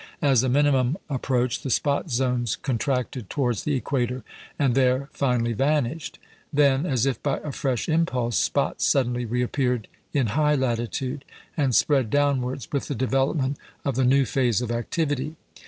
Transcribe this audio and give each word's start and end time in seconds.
As 0.23 0.41
the 0.41 0.49
minimum 0.49 0.97
approached, 1.11 1.61
the 1.61 1.69
spot 1.69 2.09
zones 2.09 2.55
contracted 2.55 3.29
towards 3.29 3.61
the 3.65 3.75
equator, 3.75 4.23
and 4.57 4.73
there 4.73 5.09
finally 5.11 5.53
vanished; 5.53 6.17
then, 6.51 6.87
as 6.87 7.05
if 7.05 7.21
by 7.21 7.37
a 7.43 7.51
fresh 7.51 7.87
impulse, 7.87 8.35
spots 8.35 8.83
suddenly 8.83 9.25
reappeared 9.25 9.87
in 10.11 10.25
high 10.33 10.55
latitude, 10.55 11.23
and 11.55 11.75
spread 11.75 12.09
downwards 12.09 12.67
with 12.71 12.87
the 12.87 12.95
development 12.95 13.57
of 13.85 13.93
the 13.95 14.03
new 14.03 14.25
phase 14.25 14.59
of 14.59 14.71
activity. 14.71 15.35